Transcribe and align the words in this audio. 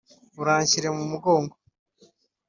uranshyire 0.41 0.87
mu 0.97 1.03
mugongo 1.11 1.55